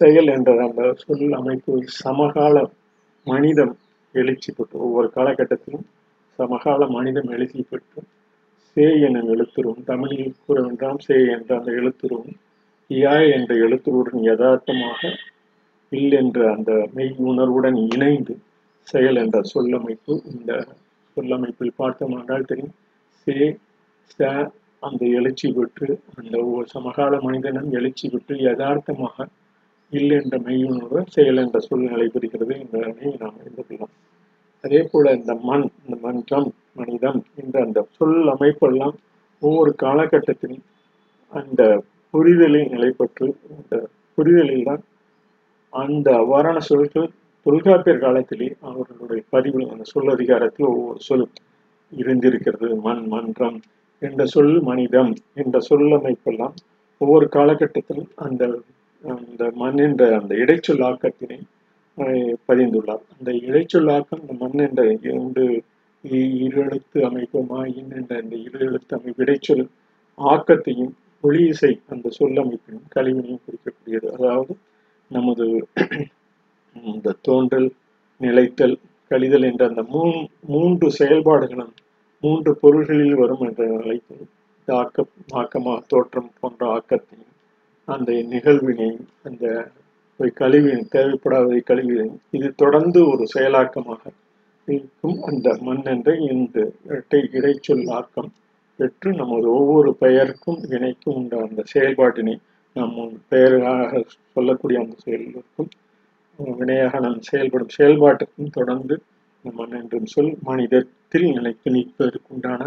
செயல் 0.00 0.28
என்ற 0.28 0.50
அந்த 0.62 0.82
சொல் 0.94 1.32
அமைப்பு 1.32 1.76
சமகால 1.94 2.56
மனிதம் 3.26 3.72
எழுச்சி 4.14 4.52
பெற்று 4.52 4.76
ஒவ்வொரு 4.78 5.08
காலகட்டத்திலும் 5.16 5.86
சமகால 6.38 6.88
மனிதம் 6.88 7.32
எழுச்சி 7.32 7.64
பெற்று 7.70 8.02
சே 8.66 8.86
எனும் 9.00 9.30
எழுத்துருவும் 9.30 9.82
தமிழில் 9.84 10.36
கூறவென்றாம் 10.44 11.00
சே 11.06 11.18
என்ற 11.28 11.50
அந்த 11.56 11.72
எழுத்துருவும் 11.72 12.36
யா 12.90 13.16
என்ற 13.30 13.54
எழுத்துருவுடன் 13.58 14.22
யதார்த்தமாக 14.22 15.00
இல் 15.92 16.12
என்ற 16.12 16.40
அந்த 16.52 16.72
மெய் 16.94 17.16
உணர்வுடன் 17.24 17.80
இணைந்து 17.88 18.36
செயல் 18.88 19.20
என்ற 19.22 19.38
சொல்லமைப்பு 19.52 20.14
இந்த 20.32 20.52
சொல்லமைப்பில் 21.16 21.78
பார்த்தோம் 21.80 22.14
என்றால் 22.18 22.48
தெரியும். 22.50 22.74
சே 23.22 23.36
ச 24.10 24.18
அந்த 24.82 25.02
எழுச்சி 25.18 25.48
பெற்று 25.56 25.88
அந்த 26.16 26.36
சமகால 26.74 27.14
மனிதனும் 27.26 27.70
எழுச்சி 27.78 28.06
பெற்று 28.12 28.34
யதார்த்தமாக 28.48 29.26
இல்லை 29.92 30.16
என்ற 30.22 30.36
மெய்யுணர்வு 30.46 31.00
செயல் 31.14 31.40
என்ற 31.42 31.58
சூழ்நிலை 31.66 32.06
பெறுகிறது 32.14 32.54
என்பதனை 32.62 33.10
நாம் 33.22 33.38
அறிந்து 33.40 33.62
கொள்ளலாம். 33.62 33.92
அதே 34.64 34.80
போல 34.92 35.12
இந்த 35.18 35.34
மண் 35.48 35.66
இந்த 35.82 35.96
மன்றம் 36.04 36.48
மனிதம் 36.80 37.20
என்ற 37.42 37.56
அந்த 37.66 37.80
சொல் 37.96 38.16
அமைப்பெல்லாம் 38.34 38.96
ஒவ்வொரு 39.42 39.72
காலகட்டத்திலும் 39.84 40.64
அந்த 41.32 41.62
புரிதலில் 42.14 42.72
நிலைப்பற்று 42.74 43.26
அந்த 43.54 43.74
புரிதலில் 44.18 44.68
தான் 44.68 44.82
அந்த 45.72 46.08
அவ்வாறான 46.22 46.58
சொற்கள் 46.68 47.08
தொல்காப்பியர் 47.48 48.02
காலத்திலே 48.02 48.48
அவர்களுடைய 48.68 49.22
பதிவில் 49.30 49.70
அந்த 49.70 49.84
சொல் 49.92 50.10
அதிகாரத்தில் 50.14 50.70
ஒவ்வொரு 50.72 51.00
சொல் 51.02 51.26
இருந்திருக்கிறது. 51.92 52.68
மண் 52.86 53.04
மன்றம் 53.08 53.58
என்ற 54.02 54.22
சொல் 54.26 54.54
மனிதம் 54.62 55.12
என்ற 55.34 55.58
சொல்லமைப்பெல்லாம் 55.70 56.56
ஒவ்வொரு 57.00 57.26
காலகட்டத்திலும் 57.32 58.10
அந்த 58.24 58.42
அந்த 59.04 59.42
மண் 59.56 59.78
என்ற 59.78 60.04
அந்த 60.18 60.32
இடைச்சொல் 60.36 60.84
ஆக்கத்தினை 60.88 61.38
அஹ், 61.98 62.34
பதிந்துள்ளார். 62.48 63.04
அந்த 63.14 63.30
இடைச்சொல்லாக்கம் 63.46 64.22
இந்த 64.22 64.34
மண் 64.42 64.62
என்ற 64.64 64.80
இரண்டு 65.04 65.44
இரு 66.04 66.60
எழுத்து 66.64 66.98
அமைப்புமா 67.08 67.60
இன் 67.74 67.92
என்ற 67.92 68.14
இந்த 68.22 68.36
இரு 68.46 68.58
எழுத்து 68.66 68.92
அமைப்பு 68.98 69.22
இடைச்சொல் 69.24 69.64
ஆக்கத்தையும் 70.18 70.92
ஒளி 71.24 71.42
இசை 71.46 71.72
அந்த 71.88 72.08
சொல்லமைப்பினும் 72.18 72.88
கழிவினையும் 72.96 73.44
குறிக்கக்கூடியது. 73.44 74.08
அதாவது 74.16 74.52
நமது 75.10 75.46
இந்த 76.84 77.16
தோன்றல் 77.20 77.68
நிலைத்தல் 78.20 78.76
கழிதல் 79.10 79.42
என்ற 79.42 79.62
அந்த 79.68 79.82
மூன் 79.92 80.16
மூன்று 80.46 80.88
செயல்பாடுகளும் 80.98 81.74
மூன்று 82.22 82.50
பொருள்களில் 82.56 83.14
வரும் 83.14 83.40
என்ற 83.40 83.64
நிலைத்தல். 83.74 84.26
ஆக்க 84.68 85.04
ஆக்கமாக 85.34 85.82
தோற்றம் 85.86 86.32
போன்ற 86.40 86.62
ஆக்கத்தையும் 86.66 87.34
அந்த 87.88 88.12
நிகழ்வினை 88.12 88.88
அந்த 89.22 89.44
கழிவின் 90.36 90.88
தேவைப்படாத 90.88 91.58
கழிவினையும் 91.66 92.20
இது 92.30 92.48
தொடர்ந்து 92.54 93.00
ஒரு 93.08 93.24
செயலாக்கமாக 93.34 94.02
இருக்கும் 94.68 95.18
அந்த 95.22 95.48
மண் 95.60 95.84
என்ற 95.84 96.14
இந்த 96.26 96.56
இரட்டை 96.84 97.20
இறைச்சொல் 97.32 97.86
ஆக்கம் 97.90 98.30
பெற்று 98.78 99.10
நமது 99.12 99.46
ஒவ்வொரு 99.50 99.90
பெயருக்கும் 100.00 100.60
இணைக்கும் 100.68 101.14
உண்ட 101.14 101.36
அந்த 101.42 101.62
செயல்பாட்டினை 101.72 102.34
நாம் 102.76 102.96
பெயராக 103.28 104.02
சொல்லக்கூடிய 104.34 104.80
அந்த 104.80 104.96
செயலுக்கும் 105.04 105.70
வினையாக 106.38 107.00
நான் 107.00 107.20
செயல்படும் 107.20 107.74
செயல்பாட்டுக்கும் 107.76 108.54
தொடர்ந்து 108.58 108.94
இந்த 109.44 109.50
மண் 109.56 109.76
என்றும் 109.78 110.10
சொல் 110.14 110.32
மனிதத்தில் 110.40 111.26
நிலைத்து 111.30 111.68
நிற்பதற்குண்டான 111.70 112.62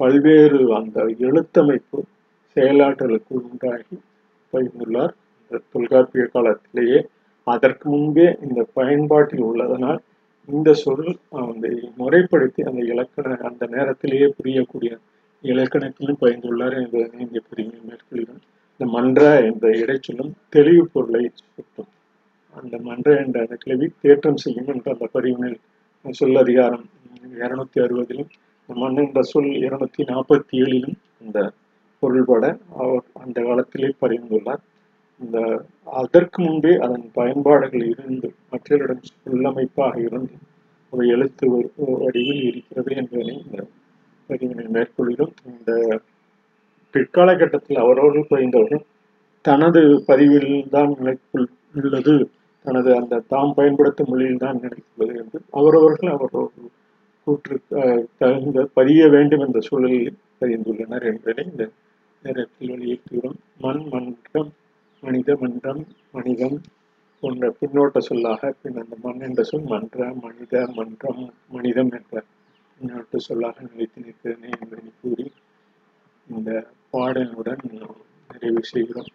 பல்வேறு 0.00 0.60
அந்த 0.78 0.98
எழுத்தமைப்பு 1.18 1.98
செயலாற்றலுக்கு 2.56 3.34
உண்டாகி 3.40 3.96
பகிர்ந்துள்ளார் 4.52 5.14
இந்த 5.40 5.60
தொல்காப்பிய 5.72 6.24
காலத்திலேயே 6.26 6.98
அதற்கு 7.46 7.86
முன்பே 7.88 8.26
இந்த 8.40 8.60
பயன்பாட்டில் 8.74 9.46
உள்ளதனால் 9.48 10.00
இந்த 10.48 10.70
சொல் 10.74 11.06
அந்த 11.42 11.66
முறைப்படுத்தி 11.96 12.62
அந்த 12.62 12.80
இலக்கண 12.92 13.36
அந்த 13.48 13.66
நேரத்திலேயே 13.66 14.28
புரியக்கூடிய 14.38 14.92
இலக்கணத்திலும் 15.44 16.20
பயந்துள்ளார் 16.22 16.76
என்பதை 16.82 17.06
இங்கே 17.24 17.42
புரிய 17.48 17.68
மேற்கொள்கிறேன் 17.88 18.42
இந்த 18.72 18.86
மன்ற 18.96 19.20
இந்த 19.50 19.66
இடைச்சொல்லும் 19.82 20.32
தெளிவு 20.48 20.84
பொருளை 20.94 21.22
சுட்டும். 21.34 21.90
அந்த 22.54 22.76
மன்ற 22.84 23.08
என்ற 23.20 23.38
அந்த 23.42 23.56
கிளவி 23.56 23.86
தேற்றம் 24.02 24.40
செய்யும் 24.42 24.70
என்ற 24.72 24.86
அந்த 24.92 25.06
பதிவினில் 25.14 25.58
சொல் 26.04 26.36
அதிகாரம் 26.36 26.84
இருநூத்தி 27.38 27.78
அறுபதிலும் 27.80 28.30
இந்த 28.60 28.80
மண் 28.80 28.98
என்ற 29.02 29.22
சொல் 29.30 29.50
இருநூத்தி 29.60 30.02
நாற்பத்தி 30.10 30.54
ஏழிலும் 30.60 30.96
அந்த 31.20 31.38
பொருள்பட 32.02 32.44
அவர் 32.76 33.04
அந்த 33.22 33.38
காலத்திலே 33.42 33.90
பரிந்துள்ளார் 34.00 34.62
இந்த 35.20 35.38
அதற்கு 35.96 36.38
முன்பே 36.42 36.72
அதன் 36.78 37.06
பயன்பாடுகள் 37.12 37.84
இருந்து 37.92 38.28
மற்றவரிடம் 38.50 39.02
உள்ளமைப்பாக 39.28 39.94
இருந்து 40.00 40.34
ஒரு 40.92 41.04
எழுத்து 41.08 41.44
வ- 41.52 41.70
வடிவில் 42.00 42.42
இருக்கிறது 42.44 42.90
என்பதனை 42.94 43.34
இந்த 43.40 43.58
பதிவினை 44.30 44.66
மேற்கொள்கிறோம் 44.68 45.34
இந்த 45.50 45.70
பிற்காலகட்டத்தில் 46.94 47.78
அவரவர்கள் 47.78 48.28
புரிந்தவர்கள் 48.28 48.84
தனது 49.44 49.80
பதிவில் 50.06 50.52
தான் 50.68 50.92
நிலைக்குள் 50.98 51.46
உள்ளது. 51.74 52.14
தனது 52.64 52.90
அந்த 52.96 53.22
தாம் 53.28 53.54
பயன்படுத்தும் 53.54 54.10
மொழியில் 54.10 54.42
தான் 54.44 54.60
நினைத்துள்ளது 54.60 55.14
என்று 55.22 55.38
அவரவர்கள் 55.50 56.12
அவர்கள் 56.14 56.48
கூற்று 57.26 57.56
தகுந்த 58.18 58.64
பதிய 58.74 59.02
வேண்டும் 59.08 59.44
என்ற 59.46 59.60
சூழலில் 59.60 60.10
பதிந்துள்ளனர் 60.40 61.06
என்பதை 61.12 61.44
இந்த 61.44 61.64
நேரத்தில் 62.22 62.72
வலியுறுத்துகிறோம் 62.72 63.38
மண் 63.60 63.82
மன்றம் 63.92 64.50
மனித 65.02 65.30
மன்றம் 65.40 65.82
மனிதம் 66.10 66.58
போன்ற 67.22 67.48
பின்னோட்ட 67.60 67.98
சொல்லாக 68.08 68.52
பின் 68.62 68.78
அந்த 68.82 68.96
மண் 69.04 69.20
என்ற 69.20 69.42
சொல் 69.42 69.68
மன்ற 69.72 70.06
மனித 70.24 70.64
மன்றம் 70.78 71.22
மனிதம் 71.48 71.92
என்ற 71.98 72.22
பின்னோட்ட 72.80 73.20
சொல்லாக 73.28 73.56
நிலைத்து 73.68 74.04
நிற்கிறேன் 74.06 74.46
என்பதை 74.52 74.88
கூறி 75.02 75.26
இந்த 76.28 76.50
பாடலுடன் 76.92 77.64
நிறைவு 78.30 78.62
செய்கிறோம். 78.72 79.13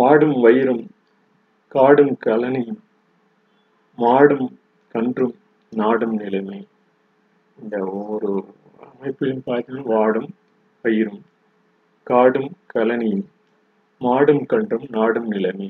வாடும் 0.00 0.36
வயிறும் 0.44 0.84
காடும் 1.74 2.14
கலனியும் 2.26 2.80
மாடும் 3.98 4.46
கன்றும் 4.94 5.34
நாடும் 5.72 6.14
நிலைமை. 6.22 6.60
இந்த 7.58 7.76
ஒவ்வொரு 7.98 8.30
அமைப்பிலும் 8.86 9.42
பார்த்தீங்கன்னா 9.46 9.84
வாடும் 9.94 10.30
பயிரும் 10.84 11.20
காடும் 12.10 12.50
கலனியும் 12.74 13.26
மாடும் 14.00 14.42
கன்றும் 14.52 14.86
நாடும் 14.96 15.28
நிலைமை. 15.34 15.68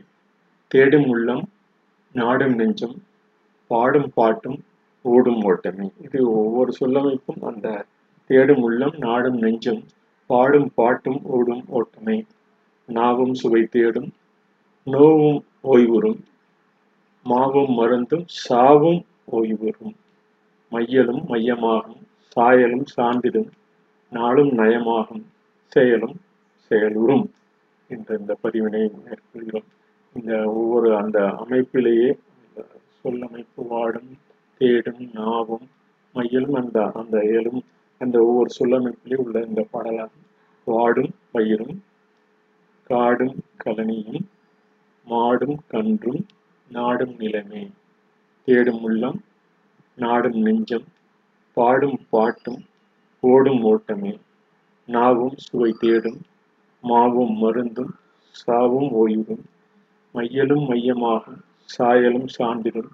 தேடும் 0.71 1.09
உள்ளம் 1.15 1.45
நாடும் 2.15 2.55
நெஞ்சும் 2.61 2.97
பாடும் 3.71 4.11
பாட்டும் 4.19 4.59
ஓடும் 5.05 5.43
ஓட்டமே. 5.51 5.87
இது 6.07 6.19
ஒவ்வொரு 6.39 6.73
சொல்லமைப்பும் 6.81 7.43
அந்த 7.51 7.69
தேடும் 8.31 8.63
உள்ளம் 8.69 8.97
நாடும் 9.07 9.39
நெஞ்சும் 9.45 9.83
பாடும் 10.31 10.71
பாட்டும் 10.79 11.21
ஓடும் 11.37 11.65
ஓட்டமே. 11.79 12.17
நாவும் 12.89 13.35
சுவை 13.41 13.63
தேடும் 13.77 14.09
நோவும் 14.93 15.41
ஓய்வுறும். 15.65 16.21
மாவும் 17.25 17.73
மருந்தும் 17.79 18.27
சாவும் 18.27 19.01
ஓய்வுறும். 19.33 19.95
மையலும் 20.73 21.23
மையமாகும் 21.29 22.01
சாயலும் 22.37 22.87
சான்றிடும் 22.97 23.51
நாளும் 24.11 24.53
நயமாகும் 24.59 25.25
செயலும் 25.67 26.17
செயலுறும் 26.69 27.25
என்ற 27.91 28.17
இந்த 28.19 28.37
பதிவினை 28.43 28.83
மேற்கொள்கிறோம். 29.05 29.69
இந்த 30.13 30.33
ஒவ்வொரு 30.45 30.97
அந்த 30.97 31.19
அமைப்பிலேயே 31.43 32.11
சொல்லமைப்பு 33.05 33.63
வாடும் 33.69 34.11
தேடும் 34.59 35.05
நாவும் 35.15 35.67
மையலும் 36.15 36.57
அந்த 36.63 36.79
அந்த 36.95 37.19
ஏழும் 37.19 37.61
அந்த 37.99 38.17
ஒவ்வொரு 38.19 38.51
சொல்லமைப்பிலே 38.59 39.15
உள்ள 39.15 39.41
இந்த 39.41 39.67
பாடலாகும் 39.73 40.27
வாடும் 40.65 41.13
பயிரும் 41.35 41.77
காடும் 42.91 43.37
கலனியும் 43.65 44.27
மாடும் 45.11 45.59
கன்றும் 45.69 46.23
நாடும் 46.71 47.15
நிலமே. 47.19 47.63
தேடும் 48.49 48.83
உள்ளம் 48.83 49.19
நாடும் 49.99 50.39
நெஞ்சம் 50.43 50.89
பாடும் 51.57 51.99
பாட்டும் 52.11 52.61
ஓடும் 53.23 53.63
ஓட்டமே. 53.65 54.13
நாவும் 54.89 55.37
சுவை 55.39 55.71
தேடும் 55.81 56.21
மாவும் 56.85 57.35
மருந்தும் 57.43 57.93
சாவும் 58.35 58.91
ஓய்வும் 58.93 59.45
மையலும் 60.15 60.65
மையமாக 60.69 61.25
சாயலும் 61.69 62.29
சான்றிடும் 62.37 62.91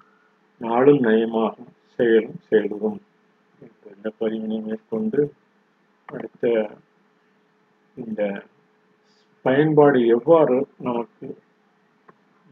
நாளும் 0.61 1.01
நயமாகும் 1.03 1.71
செயலும் 1.99 2.39
செயலும் 2.47 2.99
இந்த 3.91 4.07
பதிவினை 4.19 4.59
மேற்கொண்டு 4.61 5.21
அடுத்த 6.09 6.43
இந்த 7.97 8.21
பயன்பாடு 9.45 9.99
எவ்வாறு 10.07 10.57
நமக்கு 10.79 11.27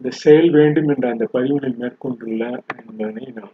இந்த 0.02 0.10
செயல் 0.24 0.50
வேண்டும் 0.50 0.90
என்ற 0.94 1.06
அந்த 1.14 1.26
பதிவினை 1.34 1.70
மேற்கொண்டுள்ள 1.82 2.42
என்பதனை 2.80 3.26
நாம் 3.38 3.54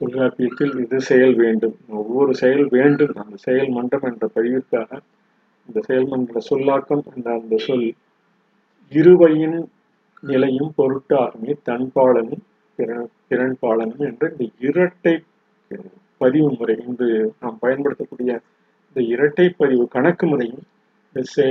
தொல்காப்பியத்தில் 0.00 0.74
இது 0.84 0.98
செயல் 1.00 1.34
வேண்டும். 1.34 1.74
ஒவ்வொரு 2.00 2.32
செயல் 2.42 2.68
வேண்டும். 2.76 3.12
அந்த 3.22 3.36
செயல் 3.46 3.70
மன்றம் 3.76 4.06
என்ற 4.10 4.26
பதிவிற்காக 4.36 4.90
இந்த 5.68 5.80
செயல்மன்ற 5.88 6.38
சொல்லாக்கம் 6.50 7.02
என்ற 7.14 7.28
அந்த 7.40 7.56
சொல் 7.66 7.88
இருவையின் 8.92 9.58
நிலையும் 10.22 10.72
பொருட்டாகுமே 10.78 11.52
தன்பாலனும் 11.68 12.44
திறன்பாலனும் 13.30 14.02
என்ற 14.08 14.24
இந்த 14.32 14.46
இரட்டை 14.68 15.14
பதிவு 16.20 16.48
முறை 16.58 16.74
இன்று 16.86 17.08
நாம் 17.40 17.60
பயன்படுத்தக்கூடிய 17.60 18.30
இந்த 18.88 19.00
இரட்டை 19.14 19.46
பதிவு 19.60 19.84
கணக்கு 19.88 20.26
முறையும் 20.26 20.64
இந்த 21.16 21.44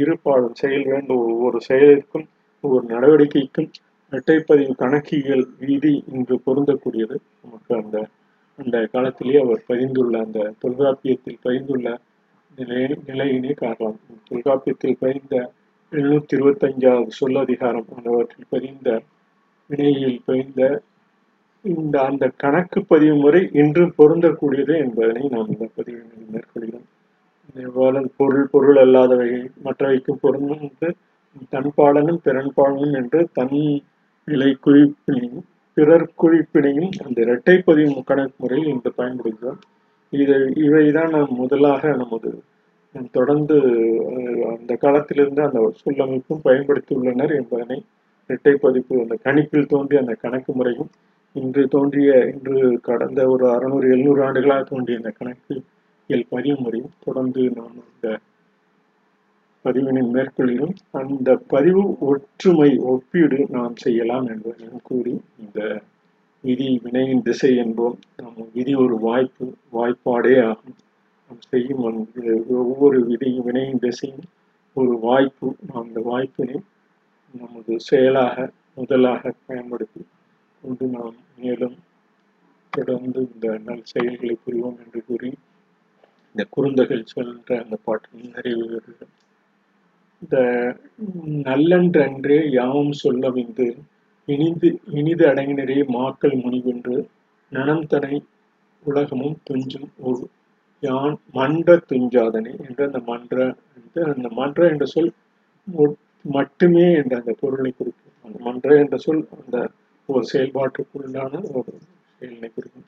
இருபாலும் 0.00 0.58
செயல் 0.62 0.86
வேண்டும். 0.90 1.22
ஒவ்வொரு 1.30 1.60
செயலுக்கும் 1.68 2.26
ஒவ்வொரு 2.64 2.84
நடவடிக்கைக்கும் 2.86 3.70
இரட்டைப்பதிவு 4.12 4.74
கணக்கியல் 4.76 5.46
விதி 5.58 6.04
இன்று 6.12 6.36
பொருந்தக்கூடியது. 6.46 7.16
நமக்கு 7.42 7.72
அந்த 7.74 7.96
அந்த 8.58 8.76
காலத்திலேயே 8.92 9.40
அவர் 9.40 9.62
பதிந்துள்ள 9.68 10.14
அந்த 10.24 10.52
தொல்காப்பியத்தில் 10.60 11.42
பதிந்துள்ள 11.44 11.88
நிலை 12.58 12.96
நிலையினை 13.06 13.52
காணலாம். 13.54 13.98
தொல்காப்பியத்தில் 14.30 15.00
பதிந்த 15.00 15.34
எழுநூத்தி 15.92 16.34
இருபத்தஞ்சாவது 16.36 17.10
சொல்லதிகாரம் 17.20 17.88
ஆனவற்றில் 17.96 18.50
பதிந்த 18.50 18.88
வினையில் 19.70 20.22
பதிந்த 20.24 20.82
இந்த 21.64 21.96
அந்த 22.04 22.24
கணக்கு 22.36 22.84
பதிவு 22.84 23.14
முறை 23.14 23.40
இன்று 23.52 23.84
பொருந்தக்கூடியது 23.98 24.74
என்பதனை 24.78 25.22
நாம் 25.28 25.48
இந்த 25.48 25.66
பதிவு 25.76 26.02
மேற்கொள்கிறோம். 26.32 26.86
எவ்வாறு 27.54 28.10
பொருள் 28.16 28.48
பொருள் 28.48 28.76
அல்லாதவை 28.76 29.30
மற்றவைக்கும் 29.64 30.20
பொருந்தும் 30.20 30.66
தன்பாலனும் 31.52 32.20
பிறன்பாலனும் 32.24 32.94
என்று 32.94 33.20
தன் 33.32 33.56
நிலை 34.28 34.50
குறிப்பினையும் 34.66 35.44
பிறர் 35.76 36.06
குறிப்பினையும் 36.18 36.92
அந்த 37.04 37.18
இரட்டை 37.20 37.56
பதிவு 37.60 38.02
கணக்கு 38.02 38.36
முறையில் 38.36 38.70
இன்று 38.70 38.90
பயன்படுகிறோம் 38.96 39.60
இது 40.12 40.36
இவைதான் 40.62 41.12
நாம் 41.12 41.34
முதலாக 41.34 41.92
நமது 41.94 42.30
தொடர்ந்து 43.14 43.56
அந்த 44.52 44.72
காலத்திலிருந்து 44.76 45.42
அந்த 45.44 45.60
சொல்லமைப்பும் 45.80 46.44
பயன்படுத்தியுள்ளனர் 46.44 47.32
என்பதனை 47.32 47.78
இரட்டை 48.30 48.54
பதிப்பு 48.56 48.94
அந்த 49.00 49.16
கணிப்பில் 49.22 49.70
தோன்றிய 49.70 50.00
அந்த 50.00 50.14
கணக்கு 50.14 50.52
முறையும் 50.52 50.90
இன்று 51.36 51.62
தோன்றிய 51.68 52.10
இன்று 52.24 52.58
கடந்த 52.80 53.20
ஒரு 53.28 53.44
அறுநூறு 53.50 53.86
எழுநூறு 53.88 54.20
ஆண்டுகளாக 54.22 54.64
தோன்றிய 54.64 54.96
அந்த 54.96 55.10
கணக்கு 55.10 55.54
இயல் 56.10 56.28
பதிவு 56.30 56.56
முறையும் 56.56 56.94
தொடர்ந்து 57.04 57.42
நாம் 57.50 57.78
இந்த 57.84 58.08
பதிவினை 59.64 60.02
மேற்கொள்கிறோம். 60.14 60.76
அந்த 61.00 61.28
பதிவு 61.52 61.82
ஒற்றுமை 62.10 62.70
ஒப்பீடு 62.92 63.38
நாம் 63.56 63.76
செய்யலாம் 63.76 64.26
என்பதையும் 64.34 64.82
கூறி 64.82 65.14
இந்த 65.42 65.58
விதி 66.44 66.68
வினையின் 66.84 67.22
திசை 67.22 67.50
என்போம். 67.64 67.96
நம் 68.16 68.50
விதி 68.54 68.74
ஒரு 68.74 68.96
வாய்ப்பு 68.98 69.46
வாய்ப்பாடே 69.72 70.34
ஆகும். 70.50 70.76
நாம் 71.30 71.42
செய்யும் 71.52 71.82
ஒவ்வொரு 72.62 73.00
விதி 73.04 73.30
வினையின் 73.46 73.82
திசையும் 73.86 74.26
ஒரு 74.76 74.94
வாய்ப்பு. 74.98 75.48
நாம் 75.68 75.86
அந்த 75.86 76.00
வாய்ப்பினை 76.10 76.58
நமது 77.34 77.72
செயலாக 77.88 78.36
முதலாக 78.74 79.32
பயன்படுத்தி 79.46 80.02
கொண்டு 80.62 80.86
நாம் 80.86 81.16
மேலும் 81.40 81.76
தொடர்ந்து 82.72 83.20
இந்த 83.32 83.48
நல் 83.66 83.88
செயல்களை 83.92 84.34
புரிவோம் 84.44 84.78
என்று 84.84 85.00
கூறி 85.06 85.30
இந்த 86.34 86.42
குறுந்தகள் 86.50 87.10
சொல்கிற 87.12 87.58
அந்த 87.62 87.76
பாட்டில் 87.84 88.32
நிறைவு 88.34 88.64
வருகிறோம் 88.72 89.14
இந்த 90.22 90.36
நல்லன்றன்றே 91.42 92.38
யாவும் 92.50 92.94
சொல்லவிந்து 93.02 93.68
இனிது 94.28 94.68
இனிது 94.90 95.24
அடங்கினரே 95.26 95.78
மாக்கள் 95.88 96.34
முனிவென்று 96.42 96.96
நனந்தனை 97.52 98.16
உலகமும் 98.82 99.38
துஞ்சும் 99.44 99.88
ஒரு 100.00 100.22
யான் 100.82 101.16
மன்ற 101.30 101.76
துஞ்சாதனை 101.90 102.52
என்ற 102.66 102.80
அந்த 102.84 103.00
மன்ற 103.06 103.36
என்று 103.76 104.02
அந்த 104.14 104.28
மன்ற 104.30 104.68
என்ற 104.68 104.86
சொல் 104.86 105.12
மட்டுமே 106.24 106.86
என்ற 106.92 107.12
அந்த 107.16 107.32
பொருளை 107.40 107.70
குறிக்கும். 107.70 108.14
அந்த 108.24 108.38
மன்ற 108.38 108.68
என்ற 108.78 108.96
சொல் 108.96 109.22
அந்த 109.38 109.56
ஒரு 110.08 110.24
செயல்பாட்டுக்குள்ளான 110.32 111.40
ஒரு 111.52 111.72
செயலினை 112.18 112.48
குறிக்கும். 112.48 112.86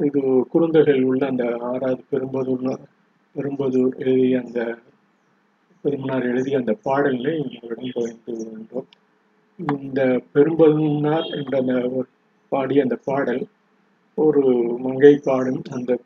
இது 0.00 0.20
குறுந்தகையில் 0.52 1.02
உள்ள 1.02 1.22
அந்த 1.26 1.44
ஆறாவது 1.70 2.02
பெரும்பதூர் 2.10 2.66
பெரும்பதூர் 3.36 3.94
எழுதிய 3.98 4.40
அந்த 4.40 4.60
பெருமனார் 5.84 6.22
எழுதிய 6.22 6.58
அந்த 6.58 6.72
பாடலில் 6.82 7.42
உங்களிடம் 7.42 7.92
பகிர்ந்து 7.94 8.32
கொண்டோம் 8.44 8.88
இந்த 9.58 10.00
பெரும்பதுனார் 10.34 11.28
என்ற 11.30 11.54
அந்த 11.58 11.74
பாடிய 12.52 12.82
அந்த 12.82 12.96
பாடல் 13.04 13.42
ஒரு 14.18 14.42
மங்கை 14.78 15.14
பாடும் 15.22 15.62
அந்த 15.70 15.98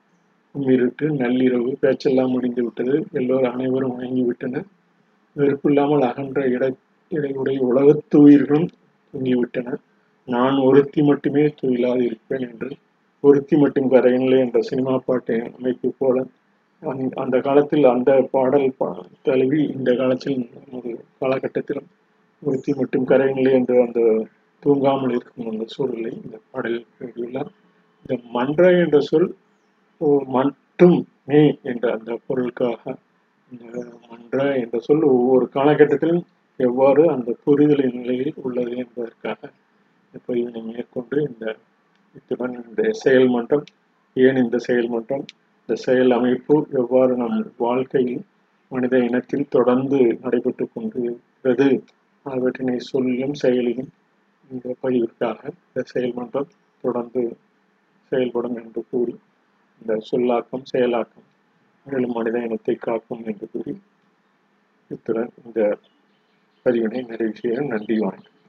இருட்டு 0.55 1.07
நள்ளிரவு 1.11 1.71
பேச்செல்லாம் 1.81 2.31
முடிந்து 2.31 2.63
விட்டது. 2.63 2.95
எல்லோரும் 3.13 3.53
அனைவரும் 3.53 3.97
வாங்கி 3.97 4.23
விட்டனர். 4.23 4.67
வெறுப்பில்லாமல் 5.37 6.05
அகன்ற 6.09 6.41
இட 6.47 6.65
இடையுடைய 7.13 7.59
உலகத்து 7.71 8.17
உயிர்களும் 8.21 8.69
தூங்கிவிட்டன 9.15 9.75
நான் 10.29 10.57
ஒருத்தி 10.59 11.01
மட்டுமே 11.03 11.45
துயிலாது 11.61 12.03
இருப்பேன் 12.03 12.45
என்று 12.49 12.69
ஒருத்தி 13.25 13.57
மட்டும் 13.57 13.91
கரையிலே 13.91 14.39
என்ற 14.39 14.61
சினிமா 14.61 14.95
பாட்டு 15.07 15.35
அமைப்பு 15.59 15.89
போல 15.99 16.17
அந்த 17.23 17.37
காலத்தில் 17.41 17.85
அந்த 17.87 18.13
பாடல் 18.31 18.69
தழுவி 19.23 19.61
இந்த 19.77 19.91
காலத்தில் 19.95 20.39
நமது 20.55 20.91
காலகட்டத்திலும் 21.21 21.89
உறுத்தி 22.43 22.73
மட்டும் 22.73 23.09
கரையிலே 23.11 23.53
என்று 23.59 23.77
அந்த 23.83 24.01
தூங்காமல் 24.63 25.15
இருக்கும் 25.15 25.51
அந்த 25.53 25.65
சூழலை 25.67 26.13
இந்த 26.23 26.37
பாடல் 26.51 26.79
எழுதியுள்ளார். 26.99 27.51
இந்த 28.03 28.15
மன்ற 28.31 28.63
என்ற 28.83 28.99
சொல் 29.01 29.29
மட்டும் 30.29 30.97
மே 31.29 31.41
என்ற 31.63 31.85
அந்த 31.93 32.13
பொருளுக்காக 32.27 32.83
இந்த 33.51 33.67
மன்ற 34.11 34.37
என்ற 34.55 34.77
சொல் 34.79 35.05
ஒவ்வொரு 35.11 35.47
காலகட்டத்திலும் 35.55 36.23
எவ்வாறு 36.61 37.03
அந்த 37.11 37.31
புரிதலின் 37.45 37.99
நிலையில் 38.01 38.35
உள்ளது 38.43 38.73
என்பதற்காக 38.77 39.41
இப்போ 40.15 40.21
பதிவினை 40.29 40.63
மேற்கொண்டு 40.63 41.17
இந்த 41.29 41.45
இத்துடன் 42.17 42.57
இந்த 42.63 42.83
செயல்மன்றம் 43.03 43.65
ஏன் 44.17 44.37
இந்த 44.37 44.57
செயல்மன்றம் 44.67 45.25
இந்த 45.73 45.83
செயல் 45.83 46.11
அமைப்பு 46.11 46.55
எவ்வாறு 46.73 47.13
நம் 47.17 47.37
வாழ்க்கையில் 47.59 48.25
மனித 48.71 48.97
இனத்தில் 48.99 49.45
தொடர்ந்து 49.49 49.99
நடைபெற்று 50.23 50.65
கொண்டிருக்கிறது 50.67 51.69
அவற்றினை 52.27 52.75
சொல்லியும் 52.81 53.33
செயலியும் 53.43 53.89
இந்த 54.51 54.75
பதிவிற்காக 54.83 55.39
இந்த 55.59 55.85
செயல்மன்றம் 55.95 56.51
தொடர்ந்து 56.85 57.23
செயல்படும் 58.13 58.57
என்று 58.57 58.83
கூறி 58.91 59.15
இந்த 59.81 59.97
சொல்லாக்கம் 60.01 60.67
செயலாக்கம் 60.73 61.27
மேலும் 61.87 62.13
மனித 62.13 62.39
இனத்தை 62.39 62.75
காக்கும் 62.75 63.25
என்று 63.25 63.49
கூறி 63.49 63.75
இத்துடன் 64.91 65.33
இந்த 65.45 65.79
பதிவினை 66.67 67.03
நிறைவு 67.03 67.35
செய்ய 67.35 67.65
நன்றி 67.69 67.99
வணக்கம். 67.99 68.42